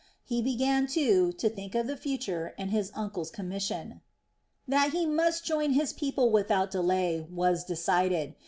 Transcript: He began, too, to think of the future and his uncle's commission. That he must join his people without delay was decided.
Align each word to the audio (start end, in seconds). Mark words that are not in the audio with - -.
He 0.25 0.41
began, 0.41 0.87
too, 0.87 1.31
to 1.33 1.47
think 1.47 1.75
of 1.75 1.85
the 1.85 1.95
future 1.95 2.55
and 2.57 2.71
his 2.71 2.91
uncle's 2.95 3.29
commission. 3.29 4.01
That 4.67 4.93
he 4.93 5.05
must 5.05 5.45
join 5.45 5.73
his 5.73 5.93
people 5.93 6.31
without 6.31 6.71
delay 6.71 7.27
was 7.29 7.63
decided. 7.63 8.33